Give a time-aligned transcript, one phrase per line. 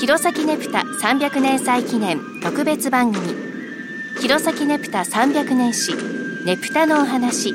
[0.00, 3.34] 弘前ねぷた300年祭記念特別番組。
[4.20, 5.92] 弘前ねぷた300年史
[6.46, 7.52] ねぷたのお話。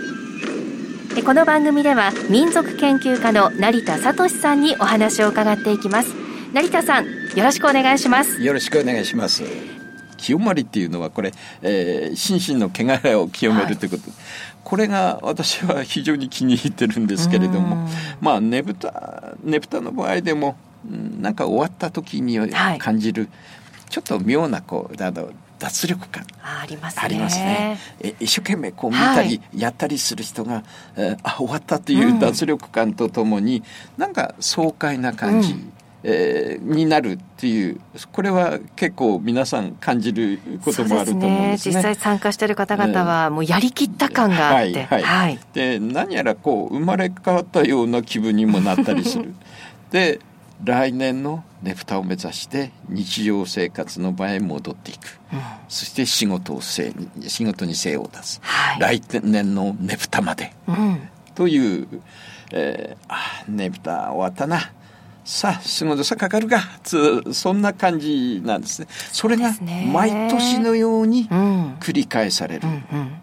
[1.26, 6.14] この番組では民族研究家の成田聡さんにお話を伺っていきます。
[6.54, 8.42] 成田さんよろしくお願いします。
[8.42, 9.44] よろしくお願いします。
[10.18, 11.32] 清まりっていうのはこれ、
[11.62, 14.14] えー、心身の汚れを清めるということ、はい、
[14.66, 17.88] これが私は非常に気に入ってるんですけれども。
[18.20, 20.58] まあねぶたねぶたの場合でも
[20.90, 22.38] なんか終わった時に
[22.78, 23.28] 感じる、は
[23.88, 25.30] い、ちょっと妙なこうあの
[25.60, 26.26] 脱力感。
[26.42, 27.02] ありますね。
[27.04, 27.80] ありますね。
[28.02, 30.64] え一生懸命こう見たり、やったりする人が、
[30.98, 33.64] えー、あ終わったという脱力感とともに、うん、
[34.02, 35.74] なんか爽快な感じ、うん。
[36.06, 37.80] えー、になるっていう
[38.12, 41.76] これは結構皆さん感じることもあると思うんですね。
[41.76, 49.34] 実際参加している方々はもうやりきった感があって、はい、はい、で何やらこう生まれ変わったような気分にもなったりする。
[49.92, 50.20] で
[50.64, 56.94] 来年のねぷたを目指して日常生活の場へ戻っていく、うん、そして仕事をせ
[57.28, 61.88] 仕事に精を出す、はい、来年のねぷたまで、うん、という、
[62.52, 64.72] えー、あねぷた終わったな。
[65.26, 66.60] さあ仕事さかかるか。
[66.84, 68.88] つそんな感じなんですね。
[68.90, 69.54] それが
[69.92, 73.14] 毎年のように繰り返される、うんうんうん、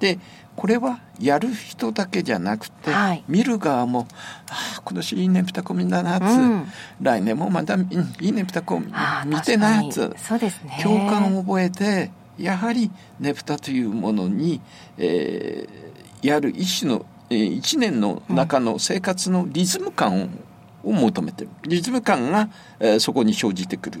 [0.00, 0.18] で
[0.56, 4.08] これはやる人だけじゃなくて、はい、見る側も
[4.50, 6.66] 「ああ今年いいねぷたこみだな」つ、うん、
[7.00, 7.88] 来年もまた、うん、
[8.20, 10.14] いいねぷたこ見てな」つ。
[10.16, 12.90] そうです、ね、共感を覚えてやはり
[13.20, 14.60] ねぷたというものに、
[14.96, 20.30] えー、やる一種の、えー、一年の中の生活のリズム感
[20.82, 21.50] を求めてる。
[21.64, 22.48] リズム感が、
[22.80, 24.00] えー、そこに生じてくる。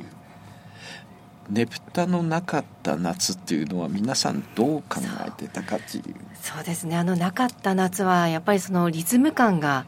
[1.50, 6.14] ねぷたのなかった夏っていうのは皆さんどう考えてたかっていう。
[6.40, 6.96] そうですね。
[6.96, 9.86] あのなかった夏はやっぱりそのリズム感が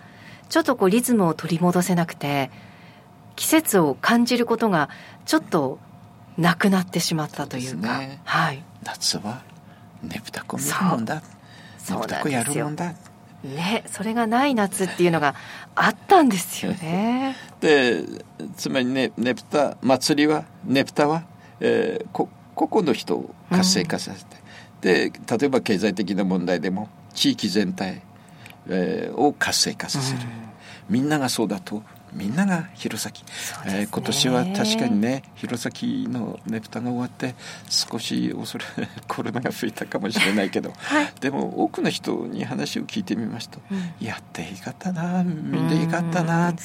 [0.48, 2.50] ちょっとこうリズムを取り戻せなくて
[3.36, 4.88] 季節を感じることが
[5.26, 5.78] ちょっと
[6.36, 9.42] なくなってしまったというか、ね、はい、夏は
[10.02, 11.16] ねぷたこ見るもんだ。
[11.16, 11.22] ね
[11.86, 12.94] ぷたこやるもんだ。
[13.44, 15.36] ね、それがない夏っていうのが
[15.76, 17.36] あったんですよね。
[17.60, 18.02] で
[18.56, 21.22] つまりねねぷた祭りはねぷたは
[21.60, 28.02] えー、こ個々の人を活性化させて、うん、で例えば経済的な問題でも地域全体、
[28.68, 31.82] えー、を活性化させる、うん、みんながそうだと
[32.12, 33.08] みんなが弘
[33.64, 33.82] 前、ね。
[33.82, 37.34] えー、今年は確かにね弘前のねぷたが終わって
[37.68, 38.64] 少し恐れ
[39.06, 46.62] コロナが増えたかもしれないけど、 はい、でも多くの人に話を聞いてみますと、うん、やっていいかったなみんないいかったなって。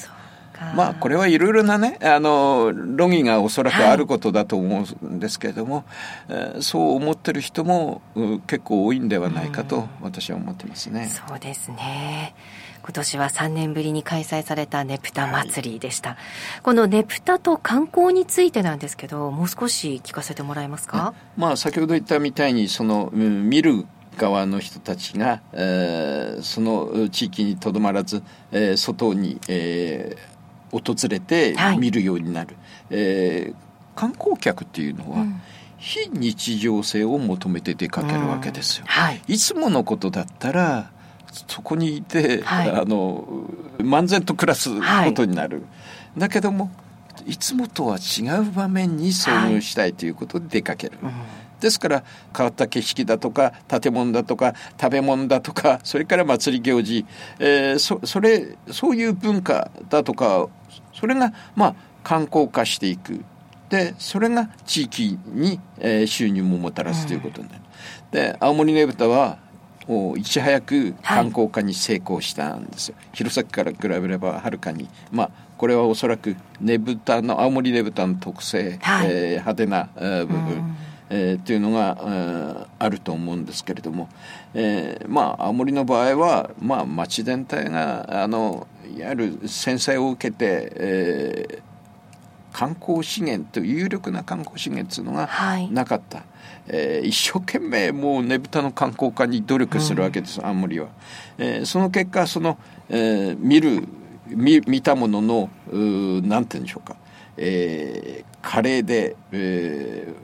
[0.74, 5.84] まあこれはいろいろなねあの論議がおそらくあることだと思うんですけれども、
[6.28, 8.02] はい、そう思ってる人も
[8.46, 11.10] 結構多いんではないかと私は思ってますね。
[11.10, 12.34] うそうですね。
[12.84, 16.18] 今年は3年ぶりに開催されたねぷた祭りでした、はい、
[16.62, 23.86] このねぷたと観光についてなんですけどもう少し聞かせてもらえますか、まあ、先ほど言ったみたいにその見る
[24.18, 28.22] 側の人たちが、えー、その地域にとどまらず、
[28.52, 30.33] えー、外に、えー、
[30.78, 32.56] 訪れて見るようになる、はい、
[32.90, 35.40] えー、観光客っていうのは、うん、
[35.76, 38.90] 非日常性を求めて出かけるわけですよ、うん。
[38.90, 40.90] はい、いつものことだったら
[41.48, 43.26] そこにいて、はい、あの
[43.78, 45.64] 漫然と暮らすことになる、
[46.16, 46.70] だけども
[47.26, 51.12] いつもとは違う場面に遭遇したいということで出かける、うん。
[51.60, 52.04] ですから
[52.36, 57.06] 変わった景色だとか建物だとか食べ物だとか それから祭り行事、
[57.38, 60.46] えー、そそれそういう文化だとか
[60.92, 63.24] それがまあ観光化していく。
[63.70, 67.60] でそれが地域に、えー、収入ももたらすということになる。
[68.12, 69.38] うん、で青森ねぶたは
[69.86, 74.88] もういち早く観光化に成功したんですよ、はい、弘前から比べればはるかに。
[75.12, 80.76] まあこれはおそらくねぶたの青森ねぶたの特性、はい、えー、派手な、えー、部分、うん
[81.10, 84.08] えー、っていうのが、えー、あると思うんですけれども、
[84.54, 88.66] えー、まあ青森の場合は、まあ、町全体があの
[88.96, 91.62] いわゆる制裁を受けて、えー、
[92.54, 95.28] 観光資源という有力な観光資源っていうのが
[95.72, 96.26] なかった、はい、
[96.68, 100.86] えー、一生懸命もうねぶたの観光化に努力するわけです、うん、青森は、
[101.36, 102.56] えー、その結果その、
[102.88, 103.88] えー、見る
[104.28, 105.50] 見見たものの
[106.22, 106.96] なんて言うんでしょうか、
[107.36, 110.14] えー、華麗で、えー、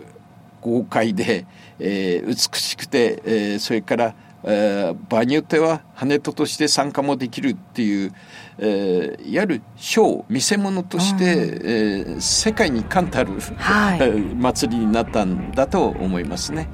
[0.61, 1.47] 豪快で、
[1.81, 4.15] えー、美しくて、えー、それから、
[4.45, 8.15] えー、場によっては羽人として参加もできるっていう、
[8.59, 16.69] えー、いわゆるショー見せ物として、うん、えー、世界に冠たる、はい、 祭りになったんだと思いますね。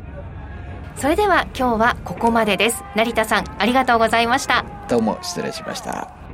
[0.97, 2.83] それでは今日はここまでです。
[2.95, 4.65] 成田さんありがとうございました。
[4.89, 6.26] どうも失礼しました